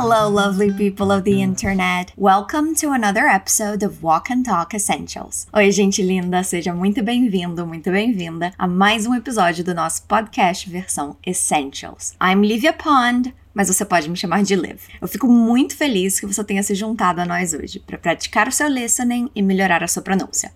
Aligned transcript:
Hello, 0.00 0.28
lovely 0.28 0.72
people 0.72 1.10
of 1.10 1.24
the 1.24 1.42
internet. 1.42 2.12
Welcome 2.16 2.76
to 2.76 2.92
another 2.92 3.26
episode 3.26 3.84
of 3.84 4.00
Walk 4.00 4.30
and 4.30 4.44
Talk 4.44 4.72
Essentials. 4.72 5.48
Oi, 5.52 5.72
gente 5.72 6.00
linda, 6.02 6.44
seja 6.44 6.72
muito 6.72 7.02
bem-vindo, 7.02 7.66
muito 7.66 7.90
bem-vinda 7.90 8.52
a 8.56 8.68
mais 8.68 9.06
um 9.06 9.14
episódio 9.16 9.64
do 9.64 9.74
nosso 9.74 10.04
podcast 10.04 10.70
versão 10.70 11.16
Essentials. 11.26 12.14
I'm 12.22 12.46
Livia 12.46 12.72
Pond, 12.72 13.34
mas 13.52 13.66
você 13.66 13.84
pode 13.84 14.08
me 14.08 14.16
chamar 14.16 14.44
de 14.44 14.54
Liv. 14.54 14.78
Eu 15.02 15.08
fico 15.08 15.26
muito 15.26 15.76
feliz 15.76 16.20
que 16.20 16.26
você 16.26 16.44
tenha 16.44 16.62
se 16.62 16.76
juntado 16.76 17.20
a 17.20 17.26
nós 17.26 17.52
hoje 17.52 17.80
para 17.80 17.98
praticar 17.98 18.46
o 18.46 18.52
seu 18.52 18.68
listening 18.68 19.28
e 19.34 19.42
melhorar 19.42 19.82
a 19.82 19.88
sua 19.88 20.00
pronúncia. 20.00 20.52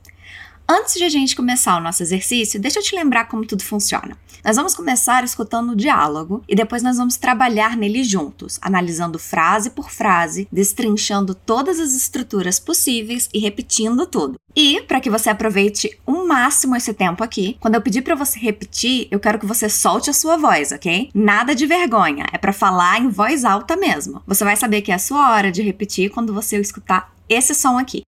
Antes 0.75 0.95
de 0.95 1.05
a 1.05 1.09
gente 1.11 1.37
começar 1.37 1.77
o 1.77 1.83
nosso 1.83 2.03
exercício, 2.03 2.59
deixa 2.59 2.79
eu 2.79 2.83
te 2.83 2.95
lembrar 2.95 3.27
como 3.27 3.45
tudo 3.45 3.63
funciona. 3.63 4.17
Nós 4.43 4.57
vamos 4.57 4.75
começar 4.75 5.23
escutando 5.23 5.73
o 5.73 5.77
diálogo 5.77 6.43
e 6.49 6.55
depois 6.55 6.83
nós 6.83 6.97
vamos 6.97 7.19
trabalhar 7.19 7.77
nele 7.77 8.03
juntos, 8.03 8.59
analisando 8.63 9.19
frase 9.19 9.69
por 9.69 9.91
frase, 9.91 10.49
destrinchando 10.51 11.35
todas 11.35 11.79
as 11.79 11.93
estruturas 11.93 12.59
possíveis 12.59 13.29
e 13.35 13.39
repetindo 13.39 14.07
tudo. 14.07 14.37
E, 14.57 14.81
para 14.81 14.99
que 14.99 15.11
você 15.11 15.29
aproveite 15.29 15.91
o 16.07 16.27
máximo 16.27 16.75
esse 16.75 16.95
tempo 16.95 17.23
aqui, 17.23 17.59
quando 17.61 17.75
eu 17.75 17.83
pedir 17.83 18.01
para 18.01 18.15
você 18.15 18.39
repetir, 18.39 19.09
eu 19.11 19.21
quero 19.21 19.39
que 19.39 19.45
você 19.45 19.69
solte 19.69 20.09
a 20.09 20.15
sua 20.15 20.39
voz, 20.39 20.73
ok? 20.73 21.11
Nada 21.15 21.55
de 21.55 21.67
vergonha, 21.67 22.25
é 22.33 22.39
para 22.39 22.53
falar 22.53 22.99
em 22.99 23.11
voz 23.11 23.45
alta 23.45 23.77
mesmo. 23.77 24.23
Você 24.27 24.43
vai 24.43 24.57
saber 24.57 24.81
que 24.81 24.91
é 24.91 24.95
a 24.95 24.99
sua 24.99 25.33
hora 25.33 25.53
de 25.53 25.61
repetir 25.61 26.09
quando 26.09 26.33
você 26.33 26.57
escutar 26.57 27.13
esse 27.29 27.55
som 27.55 27.79
aqui. 27.79 28.03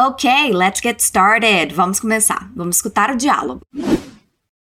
Ok, 0.00 0.50
let's 0.54 0.80
get 0.80 1.02
started. 1.02 1.72
Vamos 1.72 2.00
começar. 2.00 2.48
Vamos 2.56 2.76
escutar 2.76 3.10
o 3.10 3.16
diálogo. 3.16 3.60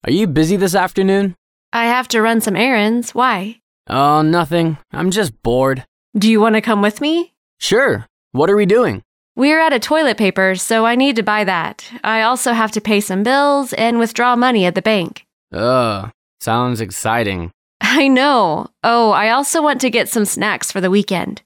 Are 0.04 0.14
you 0.14 0.28
busy 0.28 0.56
this 0.58 0.76
afternoon? 0.76 1.34
I 1.72 1.86
have 1.86 2.08
to 2.10 2.22
run 2.22 2.40
some 2.40 2.56
errands. 2.56 3.16
Why? 3.16 3.60
Oh, 3.90 4.22
nothing. 4.22 4.78
I'm 4.92 5.10
just 5.10 5.32
bored. 5.42 5.86
Do 6.16 6.30
you 6.30 6.40
want 6.40 6.54
to 6.54 6.62
come 6.62 6.84
with 6.84 7.02
me? 7.02 7.34
Sure. 7.60 8.06
What 8.32 8.48
are 8.52 8.56
we 8.56 8.68
doing? 8.68 9.02
We're 9.36 9.60
out 9.60 9.74
of 9.74 9.82
toilet 9.82 10.18
paper, 10.18 10.54
so 10.54 10.86
I 10.86 10.94
need 10.94 11.16
to 11.16 11.24
buy 11.24 11.44
that. 11.46 11.84
I 12.04 12.22
also 12.22 12.54
have 12.54 12.72
to 12.74 12.80
pay 12.80 13.00
some 13.00 13.24
bills 13.24 13.74
and 13.74 13.98
withdraw 13.98 14.36
money 14.36 14.66
at 14.66 14.76
the 14.76 14.84
bank. 14.84 15.26
Ugh, 15.52 16.12
sounds 16.42 16.80
exciting. 16.80 17.50
I 17.82 18.08
know. 18.08 18.68
Oh, 18.84 19.10
I 19.10 19.30
also 19.30 19.64
want 19.64 19.82
to 19.82 19.90
get 19.90 20.10
some 20.10 20.26
snacks 20.26 20.72
for 20.72 20.80
the 20.80 20.92
weekend. 20.92 21.42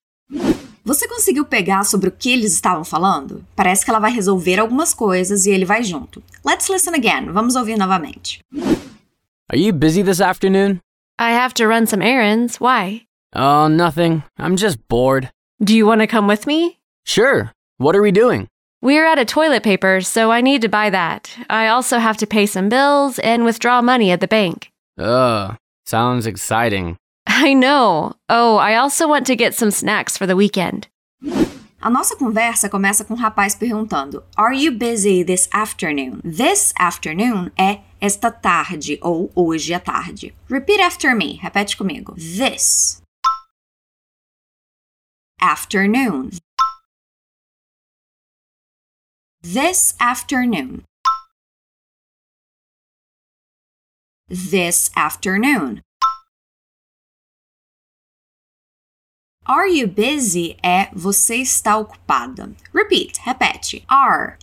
Você 0.88 1.05
conseguiu 1.05 1.43
pegar 1.43 1.83
sobre 1.83 2.07
o 2.07 2.11
que 2.13 2.31
eles 2.31 2.53
estavam 2.53 2.85
falando? 2.85 3.43
Parece 3.57 3.83
que 3.83 3.91
ela 3.91 3.99
vai 3.99 4.09
resolver 4.09 4.57
algumas 4.57 4.93
coisas 4.93 5.45
e 5.45 5.49
ele 5.52 5.66
vai 5.66 5.83
junto. 5.83 6.23
Let's 6.45 6.69
listen 6.69 6.95
again. 6.95 7.30
Vamos 7.30 7.57
ouvir 7.57 7.77
novamente. 7.77 8.39
Are 9.52 9.59
you 9.59 9.73
busy 9.73 10.02
this 10.02 10.21
afternoon? 10.21 10.80
I 11.19 11.31
have 11.33 11.53
to 11.55 11.67
run 11.67 11.88
some 11.88 12.02
errands. 12.02 12.61
Why? 12.61 13.02
Oh, 13.35 13.67
nothing. 13.67 14.23
I'm 14.39 14.55
just 14.55 14.77
bored. 14.88 15.30
Do 15.61 15.75
you 15.75 15.85
want 15.85 15.99
to 15.99 16.08
come 16.08 16.25
with 16.25 16.47
me? 16.47 16.77
Sure. 17.05 17.52
What 17.77 17.93
are 17.93 18.02
we 18.02 18.13
doing? 18.13 18.47
We're 18.81 19.05
out 19.05 19.19
of 19.19 19.27
toilet 19.27 19.63
paper, 19.63 19.99
so 19.99 20.31
I 20.31 20.39
need 20.39 20.61
to 20.61 20.69
buy 20.69 20.89
that. 20.89 21.30
I 21.49 21.67
also 21.67 21.97
have 21.97 22.15
to 22.19 22.25
pay 22.25 22.45
some 22.45 22.69
bills 22.69 23.19
and 23.19 23.43
withdraw 23.43 23.81
money 23.81 24.09
at 24.11 24.21
the 24.21 24.27
bank. 24.27 24.71
Ugh, 24.97 25.58
sounds 25.85 26.25
exciting. 26.25 26.95
I 27.39 27.53
know. 27.53 28.16
Oh, 28.30 28.57
I 28.57 28.77
also 28.77 29.07
want 29.07 29.27
to 29.27 29.35
get 29.35 29.53
some 29.53 29.69
snacks 29.69 30.17
for 30.17 30.25
the 30.25 30.35
weekend. 30.35 30.88
A 31.80 31.88
nossa 31.88 32.16
conversa 32.16 32.67
começa 32.67 33.05
com 33.05 33.13
um 33.13 33.17
rapaz 33.17 33.53
perguntando: 33.53 34.23
Are 34.35 34.55
you 34.55 34.71
busy 34.71 35.23
this 35.23 35.47
afternoon? 35.53 36.19
This 36.23 36.73
afternoon 36.80 37.52
é 37.55 37.81
esta 38.02 38.31
tarde 38.31 38.97
ou 39.03 39.31
hoje 39.35 39.71
à 39.71 39.80
tarde. 39.80 40.33
Repeat 40.49 40.81
after 40.81 41.15
me. 41.15 41.38
Repete 41.39 41.77
comigo. 41.77 42.15
This 42.15 43.03
afternoon. 45.39 46.31
This 49.43 49.93
afternoon. 49.99 50.81
This 54.27 54.89
afternoon. 54.95 55.83
Are 59.49 59.65
you 59.65 59.87
busy 59.87 60.58
é 60.61 60.93
você 60.93 61.37
está 61.37 61.77
ocupada. 61.77 62.53
Repeat, 62.73 63.21
repete. 63.21 63.81
Are 63.87 64.37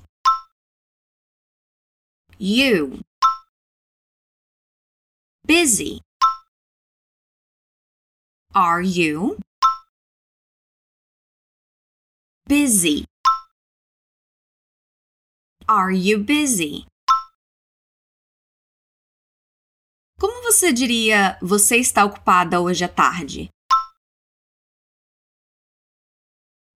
you 2.38 3.00
busy? 5.46 6.00
Are 8.54 8.82
you 8.82 9.36
busy? 12.48 13.04
Are 15.68 15.92
you 15.94 16.24
busy? 16.24 16.86
Como 20.18 20.40
você 20.44 20.72
diria 20.72 21.38
você 21.42 21.76
está 21.76 22.06
ocupada 22.06 22.58
hoje 22.62 22.82
à 22.84 22.88
tarde? 22.88 23.50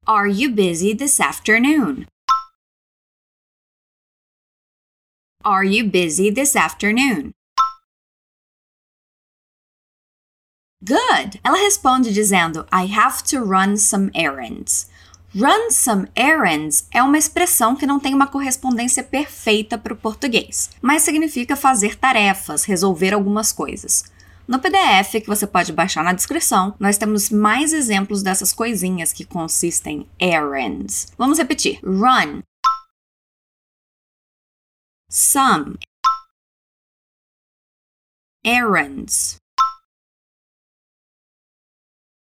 Are 0.08 0.26
you 0.26 0.50
busy 0.50 0.94
this 0.94 1.20
afternoon? 1.20 2.06
Are 5.44 5.62
you 5.62 5.84
busy 5.84 6.30
this 6.30 6.56
afternoon? 6.56 7.32
Good! 10.82 11.38
Ela 11.44 11.58
responde 11.58 12.10
dizendo 12.10 12.66
I 12.72 12.86
have 12.86 13.22
to 13.24 13.44
run 13.44 13.76
some 13.76 14.10
errands. 14.14 14.88
Run 15.34 15.70
some 15.70 16.08
errands 16.16 16.88
é 16.90 17.02
uma 17.02 17.18
expressão 17.18 17.76
que 17.76 17.84
não 17.86 18.00
tem 18.00 18.14
uma 18.14 18.26
correspondência 18.26 19.02
perfeita 19.02 19.76
para 19.76 19.92
o 19.92 19.96
português, 19.96 20.70
mas 20.80 21.02
significa 21.02 21.54
fazer 21.54 21.96
tarefas, 21.96 22.64
resolver 22.64 23.12
algumas 23.12 23.52
coisas. 23.52 24.04
No 24.48 24.58
PDF 24.58 25.20
que 25.20 25.26
você 25.26 25.46
pode 25.46 25.74
baixar 25.74 26.02
na 26.02 26.14
descrição, 26.14 26.74
nós 26.80 26.96
temos 26.96 27.28
mais 27.28 27.74
exemplos 27.74 28.22
dessas 28.22 28.50
coisinhas 28.50 29.12
que 29.12 29.26
consistem 29.26 30.08
em 30.18 30.30
errands. 30.32 31.12
Vamos 31.18 31.36
repetir: 31.36 31.78
run, 31.84 32.40
some, 35.10 35.76
errands, 38.42 39.36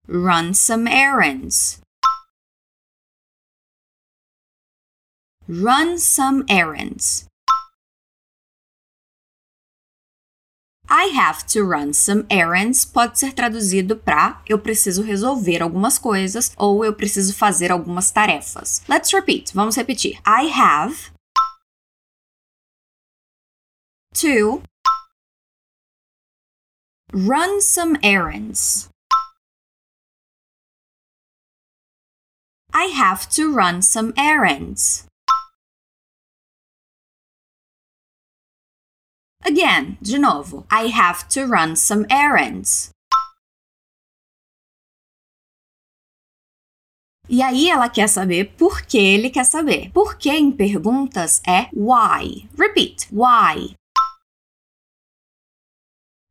run 0.08 0.52
some 0.52 0.90
errands. 0.90 1.80
Run 5.48 5.96
some 5.96 6.44
errands. 6.48 7.28
I 10.88 11.12
have 11.16 11.44
to 11.48 11.64
run 11.64 11.92
some 11.92 12.24
errands 12.30 12.84
pode 12.84 13.18
ser 13.18 13.32
traduzido 13.32 13.96
para 13.96 14.40
eu 14.48 14.58
preciso 14.58 15.02
resolver 15.02 15.60
algumas 15.60 15.98
coisas 15.98 16.52
ou 16.56 16.84
eu 16.84 16.94
preciso 16.94 17.34
fazer 17.34 17.72
algumas 17.72 18.10
tarefas. 18.10 18.82
Let's 18.88 19.12
repeat. 19.12 19.52
Vamos 19.52 19.76
repetir. 19.76 20.20
I 20.24 20.48
have 20.48 21.10
to 24.20 24.62
run 27.12 27.60
some 27.60 27.98
errands. 28.02 28.88
I 32.72 32.92
have 32.94 33.28
to 33.30 33.52
run 33.52 33.82
some 33.82 34.12
errands. 34.16 35.06
Again, 39.46 39.96
de 40.02 40.18
novo. 40.18 40.66
I 40.72 40.88
have 40.88 41.28
to 41.28 41.46
run 41.46 41.76
some 41.76 42.04
errands. 42.10 42.90
E 47.28 47.40
aí 47.40 47.70
ela 47.70 47.88
quer 47.88 48.08
saber 48.08 48.56
por 48.56 48.82
que 48.82 48.98
ele 48.98 49.30
quer 49.30 49.44
saber. 49.44 49.92
Por 49.92 50.18
que 50.18 50.30
em 50.30 50.50
perguntas 50.50 51.40
é 51.46 51.68
why. 51.72 52.48
Repeat. 52.58 53.08
Why. 53.12 53.76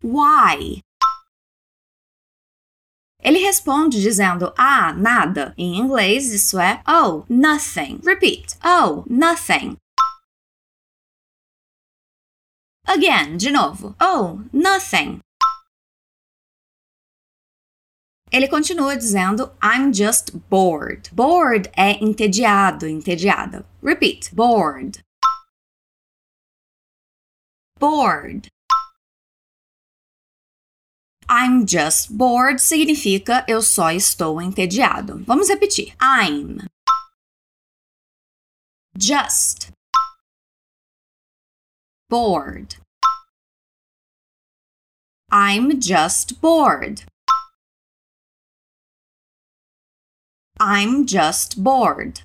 Why. 0.04 0.82
Ele 3.22 3.40
responde 3.40 4.02
dizendo 4.02 4.54
ah, 4.58 4.92
nada. 4.94 5.54
Em 5.58 5.78
inglês 5.78 6.34
isso 6.34 6.60
é 6.60 6.82
oh, 6.86 7.24
nothing. 7.30 8.02
Repeat. 8.04 8.58
Oh, 8.62 9.06
nothing. 9.10 9.78
Again, 12.88 13.38
de 13.38 13.52
novo. 13.52 13.96
Oh, 14.00 14.42
nothing. 14.54 15.22
Ele 18.32 18.48
continua 18.48 18.96
dizendo 18.98 19.52
I'm 19.62 19.94
just 19.94 20.38
bored. 20.50 21.10
Bored 21.14 21.70
é 21.78 22.04
entediado, 22.04 22.88
entediada. 22.88 23.66
Repeat. 23.82 24.34
Bored. 24.34 25.00
Bored. 27.80 28.50
I'm 31.28 31.66
just 31.66 32.12
bored 32.12 32.60
significa 32.60 33.44
eu 33.48 33.62
só 33.62 33.92
estou 33.92 34.42
entediado. 34.42 35.24
Vamos 35.26 35.50
repetir. 35.50 35.94
I'm 36.00 36.68
just 38.98 39.72
bored. 42.10 42.76
I'm 45.32 45.80
just 45.80 46.40
bored. 46.40 47.04
I'm 50.60 51.06
just 51.06 51.64
bored. 51.64 52.22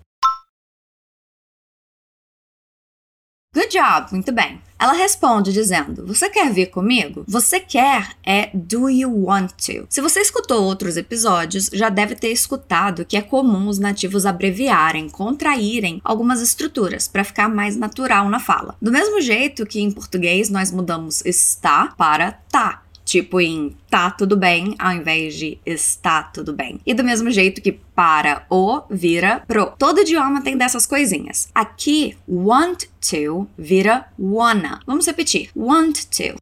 Job, 3.70 4.08
muito 4.10 4.32
bem. 4.32 4.60
Ela 4.76 4.94
responde 4.94 5.52
dizendo: 5.52 6.04
Você 6.06 6.28
quer 6.28 6.52
vir 6.52 6.70
comigo? 6.70 7.24
Você 7.28 7.60
quer 7.60 8.16
é 8.26 8.50
do 8.52 8.90
you 8.90 9.26
want 9.26 9.52
to. 9.52 9.86
Se 9.88 10.00
você 10.00 10.20
escutou 10.20 10.64
outros 10.64 10.96
episódios, 10.96 11.70
já 11.72 11.88
deve 11.88 12.16
ter 12.16 12.32
escutado 12.32 13.04
que 13.04 13.16
é 13.16 13.22
comum 13.22 13.68
os 13.68 13.78
nativos 13.78 14.26
abreviarem, 14.26 15.08
contraírem 15.08 16.00
algumas 16.02 16.40
estruturas 16.40 17.06
para 17.06 17.22
ficar 17.22 17.48
mais 17.48 17.76
natural 17.76 18.28
na 18.28 18.40
fala. 18.40 18.74
Do 18.82 18.90
mesmo 18.90 19.20
jeito 19.20 19.64
que 19.64 19.80
em 19.80 19.90
português 19.92 20.50
nós 20.50 20.72
mudamos 20.72 21.24
está 21.24 21.94
para 21.96 22.32
tá 22.50 22.82
tipo 23.10 23.40
em 23.40 23.76
tá 23.90 24.08
tudo 24.08 24.36
bem, 24.36 24.76
ao 24.78 24.92
invés 24.92 25.34
de 25.34 25.58
está 25.66 26.22
tudo 26.22 26.52
bem. 26.52 26.80
E 26.86 26.94
do 26.94 27.02
mesmo 27.02 27.28
jeito 27.28 27.60
que 27.60 27.72
para 27.72 28.46
o 28.48 28.82
vira 28.88 29.40
pro. 29.48 29.72
Todo 29.76 30.02
idioma 30.02 30.44
tem 30.44 30.56
dessas 30.56 30.86
coisinhas. 30.86 31.50
Aqui, 31.52 32.16
want 32.28 32.84
to 33.00 33.48
vira 33.58 34.12
wanna. 34.16 34.80
Vamos 34.86 35.06
repetir. 35.06 35.50
Want 35.56 36.06
to. 36.16 36.36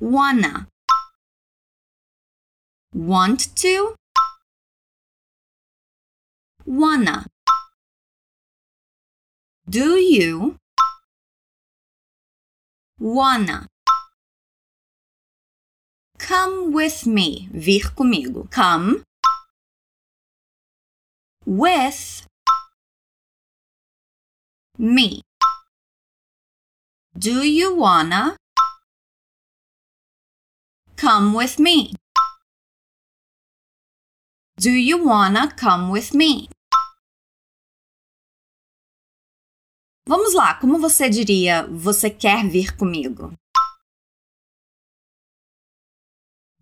Wanna. 0.00 0.66
Want 2.94 3.48
to. 3.56 3.94
Wanna. 6.64 7.26
Do 9.68 9.98
you 9.98 10.56
wanna? 12.98 13.71
Come 16.22 16.72
with 16.72 17.04
me. 17.04 17.48
Vir 17.52 17.92
comigo. 17.96 18.48
Come 18.48 19.04
with 21.44 22.26
me. 24.78 25.22
Do 27.18 27.42
you 27.42 27.74
wanna 27.74 28.36
come 30.96 31.34
with 31.34 31.58
me? 31.58 31.92
Do 34.58 34.70
you 34.70 35.04
wanna 35.04 35.50
come 35.56 35.90
with 35.90 36.14
me? 36.14 36.48
Vamos 40.06 40.34
lá, 40.34 40.54
como 40.60 40.78
você 40.78 41.08
diria 41.10 41.66
você 41.66 42.08
quer 42.08 42.48
vir 42.48 42.76
comigo? 42.76 43.32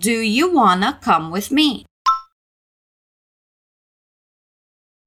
Do 0.01 0.23
you 0.23 0.51
wanna 0.51 0.99
come 1.03 1.31
with 1.31 1.51
me? 1.51 1.85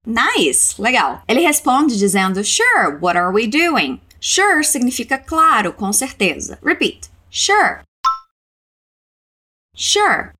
Nice! 0.06 0.78
Legal. 0.78 1.20
Ele 1.26 1.44
responde 1.44 1.96
dizendo 1.96 2.44
Sure, 2.44 2.96
what 3.00 3.16
are 3.16 3.32
we 3.32 3.48
doing? 3.48 4.00
Sure 4.20 4.62
significa 4.62 5.18
claro, 5.18 5.72
com 5.72 5.92
certeza. 5.92 6.60
Repeat. 6.62 7.10
Sure. 7.28 7.82
Sure. 9.74 10.32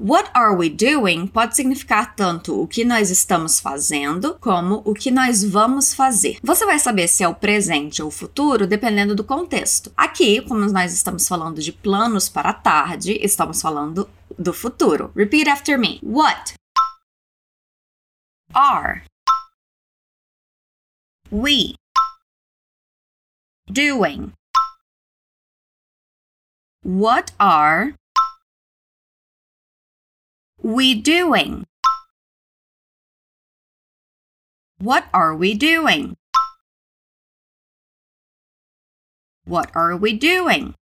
What 0.00 0.30
are 0.32 0.56
we 0.56 0.68
doing 0.68 1.26
pode 1.26 1.56
significar 1.56 2.14
tanto 2.14 2.62
o 2.62 2.68
que 2.68 2.84
nós 2.84 3.10
estamos 3.10 3.58
fazendo 3.58 4.38
como 4.38 4.80
o 4.84 4.94
que 4.94 5.10
nós 5.10 5.42
vamos 5.42 5.92
fazer. 5.92 6.38
Você 6.40 6.64
vai 6.64 6.78
saber 6.78 7.08
se 7.08 7.24
é 7.24 7.28
o 7.28 7.34
presente 7.34 8.00
ou 8.00 8.06
o 8.06 8.12
futuro 8.12 8.64
dependendo 8.64 9.12
do 9.12 9.24
contexto. 9.24 9.92
Aqui, 9.96 10.40
como 10.42 10.60
nós 10.66 10.92
estamos 10.92 11.26
falando 11.26 11.60
de 11.60 11.72
planos 11.72 12.28
para 12.28 12.50
a 12.50 12.54
tarde, 12.54 13.18
estamos 13.20 13.60
falando 13.60 14.08
do 14.38 14.52
futuro. 14.52 15.10
Repeat 15.16 15.48
after 15.48 15.76
me. 15.76 15.98
What 16.00 16.54
are 18.54 19.02
we 21.32 21.74
doing? 23.68 24.32
What 26.84 27.32
are 27.36 27.97
we 30.62 30.94
doing? 30.94 31.66
What 34.78 35.06
are 35.12 35.34
we 35.34 35.54
doing? 35.54 36.16
What 39.44 39.70
are 39.74 39.96
we 39.96 40.12
doing? 40.12 40.74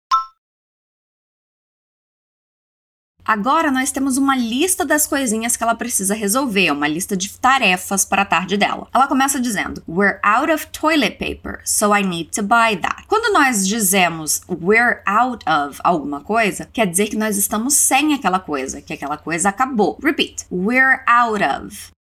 Agora 3.26 3.70
nós 3.70 3.90
temos 3.90 4.18
uma 4.18 4.36
lista 4.36 4.84
das 4.84 5.06
coisinhas 5.06 5.56
que 5.56 5.62
ela 5.62 5.74
precisa 5.74 6.14
resolver, 6.14 6.70
uma 6.70 6.86
lista 6.86 7.16
de 7.16 7.30
tarefas 7.38 8.04
para 8.04 8.20
a 8.20 8.26
tarde 8.26 8.58
dela. 8.58 8.86
Ela 8.92 9.08
começa 9.08 9.40
dizendo: 9.40 9.82
We're 9.88 10.20
out 10.22 10.52
of 10.52 10.66
toilet 10.66 11.16
paper, 11.16 11.62
so 11.64 11.96
I 11.96 12.02
need 12.02 12.32
to 12.32 12.42
buy 12.42 12.76
that. 12.76 13.06
Quando 13.08 13.32
nós 13.32 13.66
dizemos 13.66 14.42
we're 14.46 15.02
out 15.06 15.42
of 15.48 15.80
alguma 15.82 16.20
coisa, 16.20 16.68
quer 16.70 16.86
dizer 16.86 17.08
que 17.08 17.16
nós 17.16 17.38
estamos 17.38 17.72
sem 17.72 18.12
aquela 18.12 18.38
coisa, 18.38 18.82
que 18.82 18.92
aquela 18.92 19.16
coisa 19.16 19.48
acabou. 19.48 19.98
Repeat: 20.02 20.44
We're 20.50 21.02
out 21.08 21.42
of. 21.42 21.92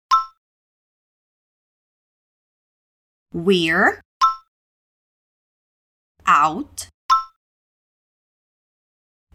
We're 3.33 4.01
out 6.27 6.89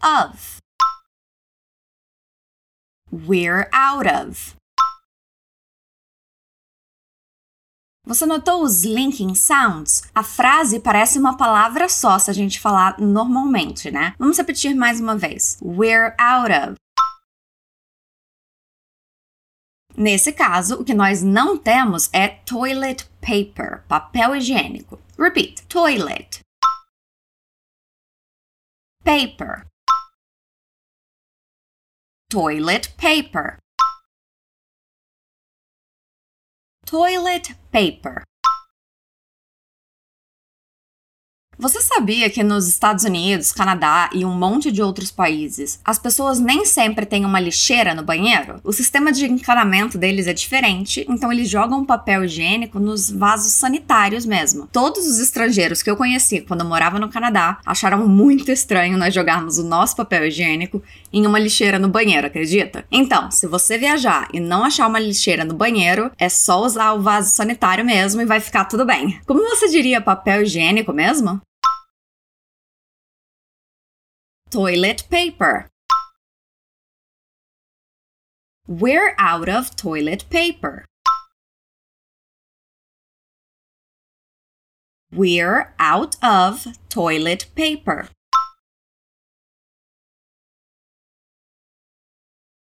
of. 0.03 0.66
We're 3.11 3.69
out 3.73 4.05
of. 4.05 4.55
Você 8.05 8.25
notou 8.25 8.63
os 8.63 8.83
linking 8.83 9.33
sounds? 9.33 10.03
A 10.15 10.23
frase 10.23 10.79
parece 10.79 11.19
uma 11.19 11.35
palavra 11.37 11.89
só 11.89 12.17
se 12.19 12.29
a 12.29 12.33
gente 12.33 12.59
falar 12.59 12.99
normalmente, 12.99 13.91
né? 13.91 14.13
Vamos 14.17 14.37
repetir 14.37 14.75
mais 14.75 14.99
uma 14.99 15.17
vez. 15.17 15.57
We're 15.61 16.15
out 16.19 16.51
of. 16.51 16.75
Nesse 19.95 20.31
caso, 20.31 20.81
o 20.81 20.85
que 20.85 20.93
nós 20.93 21.23
não 21.23 21.57
temos 21.57 22.09
é 22.13 22.27
toilet 22.27 23.09
paper, 23.19 23.83
papel 23.87 24.35
higiênico. 24.35 24.99
Repeat: 25.17 25.65
toilet, 25.67 26.41
paper, 29.03 29.65
toilet 32.29 32.89
paper. 32.97 33.57
Toilet 36.85 37.51
paper. 37.71 38.23
Você 41.59 41.81
sabia 41.81 42.29
que 42.29 42.43
nos 42.43 42.67
Estados 42.67 43.03
Unidos, 43.03 43.51
Canadá 43.51 44.11
e 44.13 44.23
um 44.23 44.31
monte 44.31 44.71
de 44.71 44.79
outros 44.79 45.09
países, 45.09 45.79
as 45.83 45.97
pessoas 45.97 46.39
nem 46.39 46.63
sempre 46.65 47.03
têm 47.03 47.25
uma 47.25 47.39
lixeira 47.39 47.95
no 47.95 48.03
banheiro? 48.03 48.59
O 48.63 48.71
sistema 48.71 49.11
de 49.11 49.25
encanamento 49.25 49.97
deles 49.97 50.27
é 50.27 50.33
diferente, 50.33 51.03
então 51.09 51.31
eles 51.31 51.49
jogam 51.49 51.83
papel 51.83 52.23
higiênico 52.23 52.79
nos 52.79 53.09
vasos 53.09 53.53
sanitários 53.53 54.23
mesmo. 54.23 54.69
Todos 54.71 55.07
os 55.07 55.17
estrangeiros 55.17 55.81
que 55.81 55.89
eu 55.89 55.97
conheci 55.97 56.41
quando 56.41 56.61
eu 56.61 56.67
morava 56.67 56.99
no 56.99 57.09
Canadá 57.09 57.57
acharam 57.65 58.07
muito 58.07 58.51
estranho 58.51 58.95
nós 58.95 59.11
jogarmos 59.11 59.57
o 59.57 59.63
nosso 59.63 59.95
papel 59.95 60.27
higiênico 60.27 60.83
em 61.11 61.25
uma 61.25 61.39
lixeira 61.39 61.79
no 61.79 61.89
banheiro, 61.89 62.27
acredita? 62.27 62.85
Então, 62.91 63.31
se 63.31 63.47
você 63.47 63.79
viajar 63.79 64.27
e 64.31 64.39
não 64.39 64.63
achar 64.63 64.85
uma 64.85 64.99
lixeira 64.99 65.43
no 65.43 65.55
banheiro, 65.55 66.11
é 66.19 66.29
só 66.29 66.63
usar 66.63 66.93
o 66.93 67.01
vaso 67.01 67.35
sanitário 67.35 67.83
mesmo 67.83 68.21
e 68.21 68.25
vai 68.25 68.39
ficar 68.39 68.65
tudo 68.65 68.85
bem. 68.85 69.19
Como 69.25 69.41
você 69.49 69.67
diria 69.67 69.99
papel 69.99 70.43
higiênico 70.43 70.93
mesmo? 70.93 71.41
Toilet 74.49 75.09
paper. 75.09 75.67
We're 78.65 79.13
out 79.17 79.49
of 79.49 79.75
toilet 79.75 80.29
paper. 80.29 80.85
We're 85.11 85.73
out 85.79 86.15
of 86.23 86.65
toilet 86.87 87.47
paper. 87.55 88.07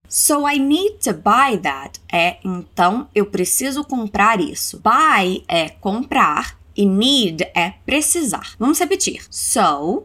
So 0.07 0.45
I 0.45 0.57
need 0.57 0.99
to 1.01 1.13
buy 1.13 1.57
that 1.63 1.99
é 2.09 2.39
então 2.45 3.09
eu 3.13 3.25
preciso 3.25 3.83
comprar 3.83 4.39
isso. 4.39 4.79
Buy 4.79 5.43
é 5.49 5.69
comprar 5.69 6.57
e 6.77 6.85
need 6.85 7.43
é 7.53 7.71
precisar. 7.85 8.55
Vamos 8.57 8.79
repetir. 8.79 9.25
So 9.29 10.03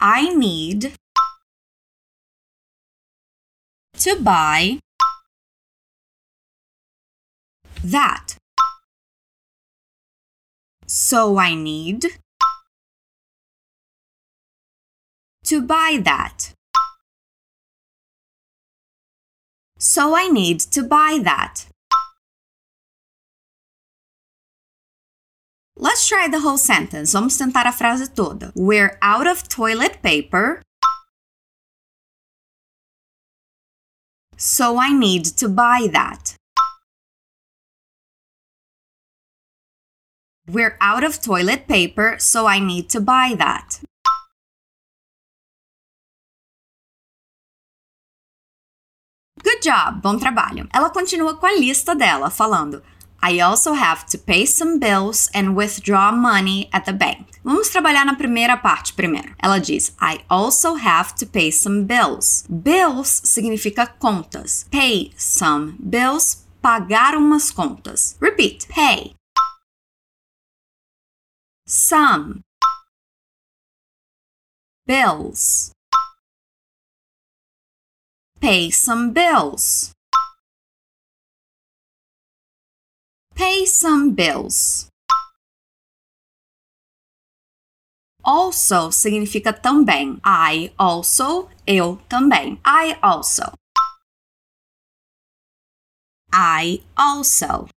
I 0.00 0.34
need 0.34 0.92
to 3.98 4.16
buy 4.20 4.78
that. 7.82 8.36
So 10.86 11.38
I 11.38 11.54
need 11.54 12.06
to 15.44 15.62
buy 15.62 16.00
that. 16.04 16.52
So 19.78 20.16
I 20.16 20.28
need 20.28 20.60
to 20.60 20.82
buy 20.82 21.20
that. 21.22 21.66
Let's 25.78 26.08
try 26.08 26.26
the 26.26 26.40
whole 26.40 26.56
sentence. 26.56 27.12
Vamos 27.12 27.36
tentar 27.36 27.66
a 27.66 27.72
frase 27.72 28.08
toda. 28.08 28.50
We're 28.54 28.98
out 29.02 29.26
of 29.26 29.46
toilet 29.46 30.00
paper. 30.02 30.62
So 34.38 34.78
I 34.78 34.92
need 34.92 35.24
to 35.36 35.48
buy 35.48 35.88
that. 35.92 36.34
We're 40.48 40.76
out 40.80 41.04
of 41.04 41.20
toilet 41.20 41.66
paper, 41.66 42.16
so 42.18 42.46
I 42.46 42.58
need 42.58 42.88
to 42.90 43.00
buy 43.00 43.34
that. 43.36 43.80
Good 49.42 49.62
job, 49.62 50.00
bom 50.02 50.18
trabalho. 50.18 50.68
Ela 50.72 50.90
continua 50.90 51.36
com 51.36 51.46
a 51.46 51.58
lista 51.58 51.94
dela, 51.94 52.30
falando: 52.30 52.82
I 53.28 53.40
also 53.40 53.72
have 53.72 54.06
to 54.10 54.18
pay 54.18 54.46
some 54.46 54.78
bills 54.78 55.28
and 55.34 55.56
withdraw 55.56 56.12
money 56.12 56.68
at 56.72 56.84
the 56.84 56.92
bank. 56.92 57.40
Vamos 57.42 57.68
trabalhar 57.70 58.04
na 58.04 58.14
primeira 58.14 58.56
parte 58.56 58.92
primeiro. 58.92 59.34
Ela 59.42 59.58
diz: 59.58 59.90
I 60.00 60.20
also 60.30 60.74
have 60.74 61.12
to 61.16 61.26
pay 61.26 61.50
some 61.50 61.86
bills. 61.86 62.46
Bills 62.46 63.22
significa 63.24 63.88
contas. 63.98 64.68
Pay 64.70 65.10
some 65.16 65.76
bills, 65.80 66.46
pagar 66.62 67.16
umas 67.16 67.50
contas. 67.50 68.16
Repeat: 68.20 68.68
pay. 68.68 69.16
Some 71.66 72.44
bills. 74.86 75.72
Pay 78.40 78.70
some 78.70 79.12
bills. 79.12 79.95
Pay 83.36 83.66
some 83.66 84.14
bills. 84.14 84.88
Also 88.24 88.90
significa 88.90 89.52
também. 89.52 90.18
I 90.24 90.72
also, 90.78 91.48
eu 91.66 91.98
também. 92.08 92.58
I 92.66 92.98
also. 93.02 93.42
I 96.32 96.82
also. 96.96 97.68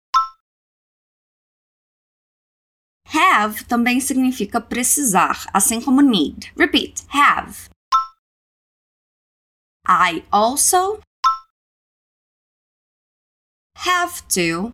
Have 3.05 3.65
também 3.65 3.99
significa 3.99 4.61
precisar, 4.61 5.45
assim 5.53 5.81
como 5.81 6.01
need. 6.01 6.53
Repeat. 6.57 7.05
Have. 7.09 7.69
I 9.85 10.23
also 10.31 11.01
have 13.75 14.21
to 14.29 14.71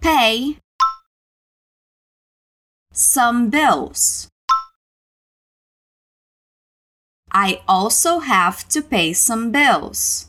pay 0.00 0.58
some 2.92 3.50
bills. 3.50 4.28
I 7.30 7.60
also 7.68 8.20
have 8.20 8.68
to 8.68 8.82
pay 8.82 9.12
some 9.12 9.52
bills. 9.52 10.28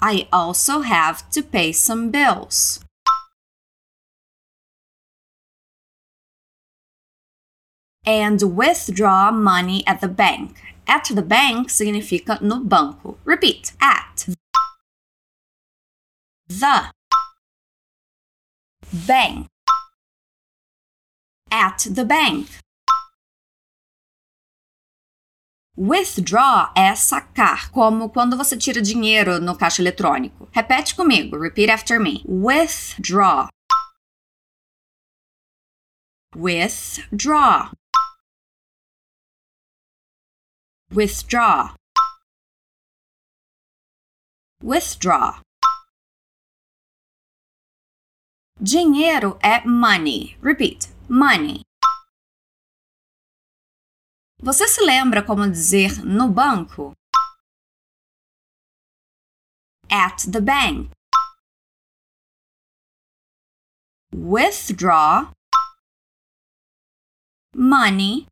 I 0.00 0.28
also 0.32 0.80
have 0.80 1.30
to 1.30 1.42
pay 1.42 1.72
some 1.72 2.10
bills. 2.10 2.84
and 8.06 8.56
withdraw 8.56 9.30
money 9.30 9.82
at 9.86 10.00
the 10.00 10.08
bank. 10.08 10.73
At 10.86 11.14
the 11.14 11.22
bank 11.22 11.70
significa 11.70 12.40
no 12.40 12.60
banco. 12.60 13.18
Repeat. 13.24 13.72
At 13.80 14.28
the 16.48 16.90
bank. 19.06 19.46
At 21.50 21.88
the 21.94 22.04
bank. 22.04 22.48
Withdraw 25.76 26.72
é 26.76 26.94
sacar, 26.94 27.68
como 27.72 28.08
quando 28.08 28.36
você 28.36 28.56
tira 28.56 28.80
dinheiro 28.80 29.40
no 29.40 29.56
caixa 29.56 29.82
eletrônico. 29.82 30.48
Repete 30.52 30.94
comigo. 30.94 31.36
Repeat 31.36 31.68
after 31.68 31.98
me. 31.98 32.22
Withdraw. 32.28 33.48
Withdraw. 36.36 37.72
Withdraw 40.94 41.74
withdraw 44.62 45.40
Dinheiro 48.60 49.38
é 49.42 49.66
money. 49.66 50.38
Repeat. 50.40 50.88
Money. 51.08 51.60
Você 54.40 54.66
se 54.68 54.80
lembra 54.80 55.22
como 55.22 55.50
dizer 55.50 56.02
no 56.04 56.30
banco? 56.30 56.94
At 59.90 60.30
the 60.30 60.40
bank. 60.40 60.90
Withdraw 64.14 65.30
money 67.54 68.26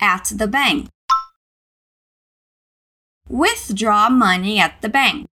at 0.00 0.34
the 0.36 0.46
bank. 0.46 0.88
Withdraw 3.28 4.10
money 4.10 4.58
at 4.58 4.80
the 4.80 4.88
bank. 4.88 5.26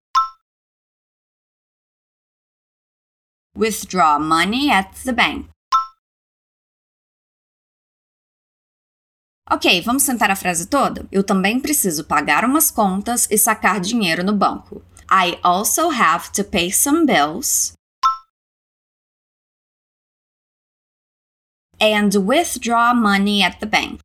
Withdraw 3.55 4.19
money 4.19 4.69
at 4.71 4.93
the 5.03 5.11
bank. 5.11 5.49
Ok, 9.51 9.81
vamos 9.81 10.05
tentar 10.05 10.29
a 10.29 10.35
frase 10.35 10.67
toda? 10.67 11.07
Eu 11.11 11.23
também 11.23 11.59
preciso 11.59 12.05
pagar 12.05 12.45
umas 12.45 12.69
contas 12.69 13.27
e 13.31 13.37
sacar 13.37 13.79
dinheiro 13.79 14.23
no 14.23 14.31
banco. 14.31 14.81
I 15.11 15.39
also 15.43 15.89
have 15.89 16.31
to 16.33 16.43
pay 16.43 16.71
some 16.71 17.05
bills 17.05 17.73
and 21.81 22.11
withdraw 22.15 22.93
money 22.93 23.41
at 23.41 23.59
the 23.59 23.65
bank. 23.65 23.99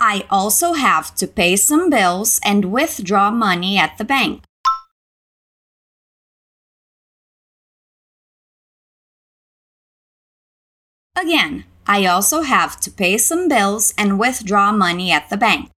I 0.00 0.24
also 0.30 0.74
have 0.74 1.14
to 1.16 1.26
pay 1.26 1.56
some 1.56 1.90
bills 1.90 2.38
and 2.44 2.66
withdraw 2.66 3.30
money 3.32 3.76
at 3.78 3.98
the 3.98 4.04
bank. 4.04 4.44
Again, 11.16 11.64
I 11.84 12.06
also 12.06 12.42
have 12.42 12.78
to 12.80 12.92
pay 12.92 13.18
some 13.18 13.48
bills 13.48 13.92
and 13.98 14.20
withdraw 14.20 14.70
money 14.70 15.10
at 15.10 15.30
the 15.30 15.36
bank. 15.36 15.70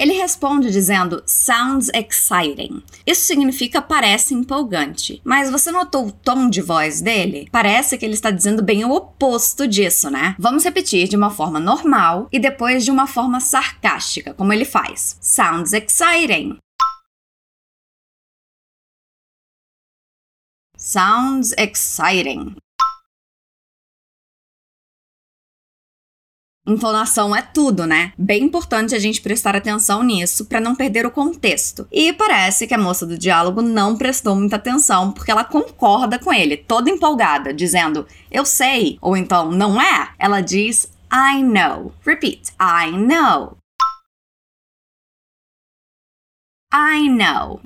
Ele 0.00 0.14
responde 0.14 0.70
dizendo 0.70 1.22
sounds 1.26 1.90
exciting. 1.94 2.82
Isso 3.06 3.26
significa 3.26 3.82
parece 3.82 4.32
empolgante. 4.32 5.20
Mas 5.22 5.50
você 5.50 5.70
notou 5.70 6.06
o 6.06 6.10
tom 6.10 6.48
de 6.48 6.62
voz 6.62 7.02
dele? 7.02 7.46
Parece 7.52 7.98
que 7.98 8.06
ele 8.06 8.14
está 8.14 8.30
dizendo 8.30 8.62
bem 8.62 8.82
o 8.82 8.92
oposto 8.92 9.68
disso, 9.68 10.08
né? 10.08 10.34
Vamos 10.38 10.64
repetir 10.64 11.06
de 11.06 11.16
uma 11.16 11.28
forma 11.28 11.60
normal 11.60 12.28
e 12.32 12.38
depois 12.38 12.82
de 12.82 12.90
uma 12.90 13.06
forma 13.06 13.40
sarcástica, 13.40 14.32
como 14.32 14.54
ele 14.54 14.64
faz. 14.64 15.18
Sounds 15.20 15.74
exciting. 15.74 16.56
Sounds 20.78 21.52
exciting. 21.58 22.56
Entonação 26.70 27.34
é 27.34 27.42
tudo, 27.42 27.84
né? 27.84 28.12
Bem 28.16 28.44
importante 28.44 28.94
a 28.94 28.98
gente 29.00 29.20
prestar 29.20 29.56
atenção 29.56 30.04
nisso 30.04 30.44
para 30.44 30.60
não 30.60 30.76
perder 30.76 31.04
o 31.04 31.10
contexto. 31.10 31.84
E 31.90 32.12
parece 32.12 32.64
que 32.64 32.72
a 32.72 32.78
moça 32.78 33.04
do 33.04 33.18
diálogo 33.18 33.60
não 33.60 33.96
prestou 33.96 34.36
muita 34.36 34.54
atenção 34.54 35.10
porque 35.10 35.32
ela 35.32 35.42
concorda 35.42 36.16
com 36.16 36.32
ele, 36.32 36.56
toda 36.56 36.88
empolgada, 36.88 37.52
dizendo: 37.52 38.06
"Eu 38.30 38.44
sei", 38.44 38.98
ou 39.00 39.16
então 39.16 39.50
"Não 39.50 39.82
é?". 39.82 40.10
Ela 40.16 40.40
diz 40.40 40.88
I 41.12 41.42
know. 41.42 41.92
Repeat. 42.06 42.52
I 42.60 42.92
know. 42.92 43.56
I 46.72 47.08
know. 47.08 47.60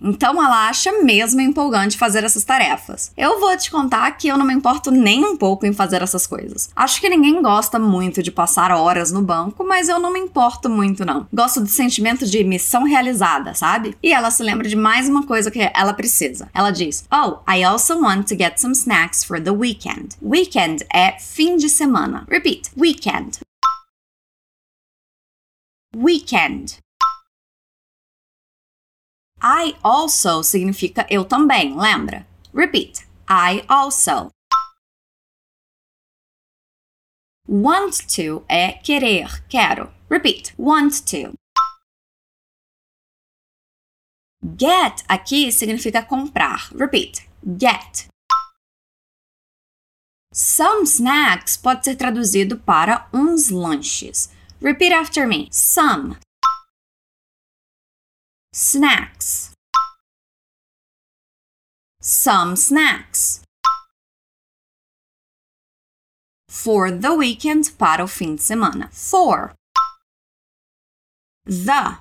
Então 0.00 0.42
ela 0.42 0.68
acha 0.68 1.02
mesmo 1.02 1.40
empolgante 1.40 1.98
fazer 1.98 2.24
essas 2.24 2.44
tarefas. 2.44 3.12
Eu 3.16 3.38
vou 3.38 3.56
te 3.56 3.70
contar 3.70 4.10
que 4.12 4.28
eu 4.28 4.38
não 4.38 4.46
me 4.46 4.54
importo 4.54 4.90
nem 4.90 5.24
um 5.24 5.36
pouco 5.36 5.66
em 5.66 5.72
fazer 5.72 6.02
essas 6.02 6.26
coisas. 6.26 6.70
Acho 6.74 7.00
que 7.00 7.08
ninguém 7.08 7.42
gosta 7.42 7.78
muito 7.78 8.22
de 8.22 8.30
passar 8.30 8.70
horas 8.70 9.12
no 9.12 9.22
banco, 9.22 9.64
mas 9.64 9.88
eu 9.88 9.98
não 9.98 10.12
me 10.12 10.18
importo 10.18 10.68
muito 10.68 11.04
não. 11.04 11.26
Gosto 11.32 11.60
do 11.60 11.68
sentimento 11.68 12.26
de 12.26 12.42
missão 12.44 12.84
realizada, 12.84 13.54
sabe? 13.54 13.96
E 14.02 14.12
ela 14.12 14.30
se 14.30 14.42
lembra 14.42 14.68
de 14.68 14.76
mais 14.76 15.08
uma 15.08 15.26
coisa 15.26 15.50
que 15.50 15.70
ela 15.74 15.92
precisa. 15.92 16.48
Ela 16.54 16.70
diz: 16.70 17.04
"Oh, 17.12 17.38
I 17.50 17.62
also 17.64 18.00
want 18.00 18.28
to 18.28 18.36
get 18.36 18.58
some 18.58 18.72
snacks 18.72 19.24
for 19.24 19.40
the 19.40 19.50
weekend." 19.50 20.16
Weekend 20.22 20.84
é 20.92 21.18
fim 21.18 21.56
de 21.56 21.68
semana. 21.68 22.26
Repeat. 22.28 22.70
Weekend. 22.76 23.40
Weekend. 25.96 26.78
I 29.42 29.74
also 29.82 30.42
significa 30.42 31.06
eu 31.08 31.24
também, 31.24 31.74
lembra? 31.74 32.26
Repeat. 32.54 33.06
I 33.28 33.64
also. 33.68 34.30
Want 37.48 38.06
to 38.14 38.44
é 38.48 38.72
querer, 38.72 39.42
quero. 39.48 39.90
Repeat. 40.10 40.54
Want 40.58 41.02
to. 41.06 41.32
Get 44.58 45.04
aqui 45.08 45.50
significa 45.50 46.02
comprar. 46.02 46.70
Repeat. 46.74 47.28
Get. 47.58 48.08
Some 50.32 50.86
snacks 50.86 51.56
pode 51.56 51.84
ser 51.84 51.96
traduzido 51.96 52.58
para 52.58 53.08
uns 53.12 53.50
lanches. 53.50 54.30
Repeat 54.60 54.92
after 54.92 55.26
me. 55.26 55.48
Some 55.50 56.16
snacks. 58.52 59.52
Some 62.00 62.56
snacks. 62.56 63.42
For 66.48 66.90
the 66.90 67.10
weekend, 67.10 67.72
para 67.78 68.02
o 68.02 68.08
fim 68.08 68.34
de 68.34 68.42
semana. 68.42 68.90
For 68.92 69.54
the 71.46 72.00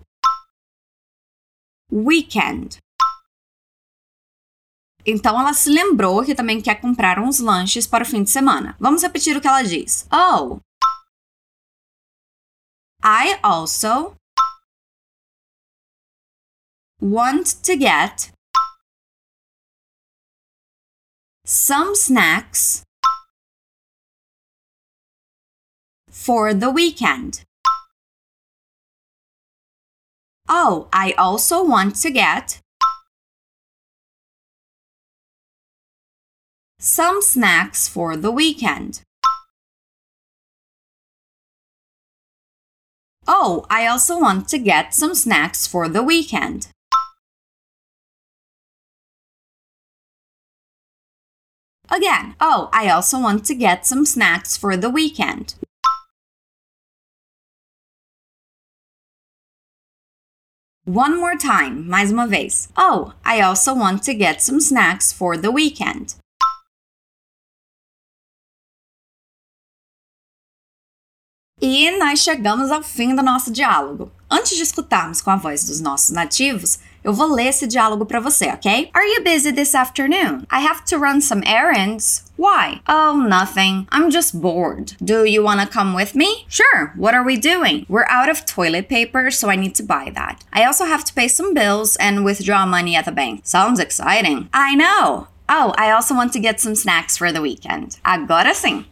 weekend. 1.91 2.79
Então 5.05 5.39
ela 5.39 5.53
se 5.53 5.69
lembrou 5.69 6.23
que 6.23 6.35
também 6.35 6.61
quer 6.61 6.81
comprar 6.81 7.19
uns 7.19 7.39
lanches 7.39 7.87
para 7.87 8.03
o 8.03 8.05
fim 8.07 8.23
de 8.23 8.29
semana. 8.29 8.75
Vamos 8.79 9.01
repetir 9.01 9.35
o 9.37 9.41
que 9.41 9.47
ela 9.47 9.63
diz. 9.63 10.07
Oh, 10.11 10.59
I 13.03 13.39
also 13.41 14.18
want 17.01 17.47
to 17.63 17.77
get 17.77 18.31
some 21.45 21.95
snacks 21.95 22.83
for 26.09 26.53
the 26.53 26.69
weekend. 26.69 27.43
Oh, 30.47 30.89
I 30.91 31.13
also 31.13 31.63
want 31.63 31.95
to 31.97 32.11
get 32.11 32.59
some 36.79 37.21
snacks 37.21 37.87
for 37.87 38.17
the 38.17 38.31
weekend. 38.31 39.01
Oh, 43.27 43.65
I 43.69 43.85
also 43.85 44.19
want 44.19 44.49
to 44.49 44.57
get 44.57 44.93
some 44.93 45.13
snacks 45.13 45.67
for 45.67 45.88
the 45.88 46.01
weekend. 46.01 46.67
Again, 51.91 52.36
oh, 52.39 52.69
I 52.71 52.89
also 52.89 53.19
want 53.19 53.45
to 53.45 53.56
get 53.56 53.86
some 53.86 54.06
snacks 54.06 54.56
for 54.56 54.78
the 54.78 54.89
weekend. 54.91 55.56
One 60.86 61.17
more 61.19 61.36
time, 61.36 61.88
mais 61.88 62.12
uma 62.12 62.28
vez. 62.28 62.67
Oh, 62.75 63.13
I 63.23 63.41
also 63.41 63.73
want 63.75 64.04
to 64.04 64.13
get 64.13 64.41
some 64.41 64.60
snacks 64.60 65.12
for 65.12 65.36
the 65.38 65.52
weekend. 65.52 66.15
E 71.62 71.91
nós 71.99 72.19
chegamos 72.19 72.71
ao 72.71 72.82
fim 72.82 73.13
do 73.15 73.21
nosso 73.21 73.52
diálogo. 73.52 74.12
Antes 74.30 74.56
de 74.56 74.63
escutarmos 74.63 75.21
com 75.21 75.30
a 75.30 75.36
voz 75.36 75.65
dos 75.65 75.82
nossos 75.82 76.12
nativos, 76.12 76.80
eu 77.03 77.13
vou 77.13 77.33
ler 77.33 77.47
esse 77.47 77.67
diálogo 77.67 78.05
para 78.05 78.19
você, 78.19 78.47
ok? 78.53 78.89
Are 78.93 79.05
you 79.05 79.23
busy 79.23 79.51
this 79.51 79.73
afternoon? 79.75 80.45
I 80.51 80.62
have 80.62 80.83
to 80.85 80.97
run 80.97 81.21
some 81.21 81.41
errands. 81.45 82.23
Why? 82.38 82.81
Oh, 82.88 83.25
nothing. 83.27 83.88
I'm 83.91 84.09
just 84.09 84.39
bored. 84.39 84.93
Do 85.03 85.25
you 85.25 85.43
want 85.43 85.59
to 85.62 85.67
come 85.67 85.93
with 85.93 86.15
me? 86.15 86.45
Sure. 86.47 86.93
What 86.95 87.13
are 87.13 87.23
we 87.23 87.38
doing? 87.38 87.85
We're 87.89 88.07
out 88.07 88.29
of 88.29 88.45
toilet 88.45 88.88
paper, 88.88 89.29
so 89.31 89.49
I 89.49 89.55
need 89.55 89.75
to 89.75 89.83
buy 89.83 90.12
that. 90.15 90.43
I 90.53 90.63
also 90.65 90.85
have 90.85 91.03
to 91.05 91.13
pay 91.13 91.27
some 91.27 91.53
bills 91.53 91.95
and 91.97 92.23
withdraw 92.23 92.65
money 92.65 92.95
at 92.95 93.05
the 93.05 93.12
bank. 93.12 93.41
Sounds 93.43 93.79
exciting. 93.79 94.49
I 94.53 94.75
know. 94.75 95.27
Oh, 95.49 95.73
I 95.77 95.91
also 95.91 96.13
want 96.13 96.31
to 96.33 96.39
get 96.39 96.59
some 96.59 96.75
snacks 96.75 97.17
for 97.17 97.31
the 97.31 97.41
weekend. 97.41 97.97
Agora 98.05 98.53
sim. 98.53 98.85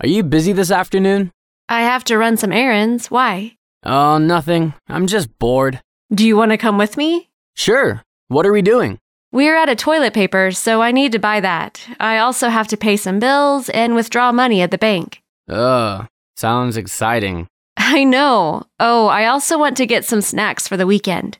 Are 0.00 0.08
you 0.08 0.22
busy 0.22 0.52
this 0.52 0.70
afternoon? 0.70 1.30
I 1.68 1.82
have 1.82 2.04
to 2.04 2.18
run 2.18 2.36
some 2.36 2.52
errands. 2.52 3.10
Why? 3.10 3.56
Oh, 3.84 4.18
nothing. 4.18 4.74
I'm 4.88 5.06
just 5.06 5.38
bored. 5.38 5.80
Do 6.14 6.24
you 6.24 6.36
want 6.36 6.52
to 6.52 6.58
come 6.58 6.78
with 6.78 6.96
me? 6.96 7.28
Sure. 7.56 8.00
What 8.28 8.46
are 8.46 8.52
we 8.52 8.62
doing? 8.62 9.00
We're 9.32 9.56
out 9.56 9.68
of 9.68 9.78
toilet 9.78 10.14
paper, 10.14 10.52
so 10.52 10.80
I 10.80 10.92
need 10.92 11.10
to 11.10 11.18
buy 11.18 11.40
that. 11.40 11.84
I 11.98 12.18
also 12.18 12.50
have 12.50 12.68
to 12.68 12.76
pay 12.76 12.96
some 12.96 13.18
bills 13.18 13.68
and 13.70 13.96
withdraw 13.96 14.30
money 14.30 14.62
at 14.62 14.70
the 14.70 14.78
bank. 14.78 15.22
Ugh, 15.48 16.06
sounds 16.36 16.76
exciting. 16.76 17.48
I 17.76 18.04
know. 18.04 18.62
Oh, 18.78 19.08
I 19.08 19.26
also 19.26 19.58
want 19.58 19.76
to 19.78 19.86
get 19.86 20.04
some 20.04 20.20
snacks 20.20 20.68
for 20.68 20.76
the 20.76 20.86
weekend. 20.86 21.38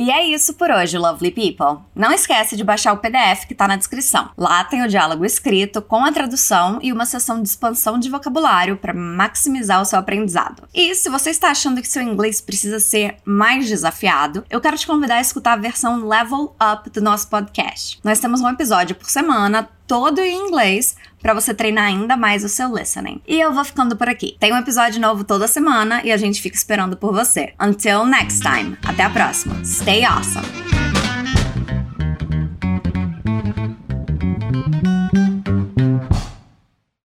E 0.00 0.10
é 0.10 0.24
isso 0.24 0.54
por 0.54 0.70
hoje, 0.70 0.96
lovely 0.96 1.30
people. 1.30 1.84
Não 1.94 2.10
esquece 2.10 2.56
de 2.56 2.64
baixar 2.64 2.94
o 2.94 2.96
PDF 2.96 3.44
que 3.46 3.52
está 3.52 3.68
na 3.68 3.76
descrição. 3.76 4.30
Lá 4.34 4.64
tem 4.64 4.82
o 4.82 4.88
diálogo 4.88 5.26
escrito 5.26 5.82
com 5.82 6.02
a 6.02 6.10
tradução 6.10 6.78
e 6.80 6.90
uma 6.90 7.04
sessão 7.04 7.42
de 7.42 7.50
expansão 7.50 7.98
de 7.98 8.08
vocabulário 8.08 8.78
para 8.78 8.94
maximizar 8.94 9.78
o 9.78 9.84
seu 9.84 9.98
aprendizado. 9.98 10.62
E 10.72 10.94
se 10.94 11.10
você 11.10 11.28
está 11.28 11.50
achando 11.50 11.82
que 11.82 11.86
seu 11.86 12.00
inglês 12.00 12.40
precisa 12.40 12.80
ser 12.80 13.18
mais 13.26 13.68
desafiado, 13.68 14.42
eu 14.48 14.58
quero 14.58 14.78
te 14.78 14.86
convidar 14.86 15.16
a 15.16 15.20
escutar 15.20 15.52
a 15.52 15.56
versão 15.56 16.08
Level 16.08 16.56
Up 16.72 16.88
do 16.88 17.02
nosso 17.02 17.28
podcast. 17.28 18.00
Nós 18.02 18.18
temos 18.18 18.40
um 18.40 18.48
episódio 18.48 18.96
por 18.96 19.10
semana, 19.10 19.68
todo 19.90 20.20
em 20.20 20.46
inglês, 20.46 20.94
para 21.20 21.34
você 21.34 21.52
treinar 21.52 21.86
ainda 21.86 22.16
mais 22.16 22.44
o 22.44 22.48
seu 22.48 22.72
listening. 22.72 23.20
E 23.26 23.40
eu 23.40 23.52
vou 23.52 23.64
ficando 23.64 23.96
por 23.96 24.08
aqui. 24.08 24.36
Tem 24.38 24.52
um 24.52 24.56
episódio 24.56 25.00
novo 25.00 25.24
toda 25.24 25.48
semana 25.48 26.00
e 26.04 26.12
a 26.12 26.16
gente 26.16 26.40
fica 26.40 26.54
esperando 26.56 26.96
por 26.96 27.12
você. 27.12 27.54
Until 27.60 28.04
next 28.06 28.40
time. 28.40 28.78
Até 28.84 29.02
a 29.02 29.10
próxima. 29.10 29.64
Stay 29.64 30.04
awesome. 30.04 30.46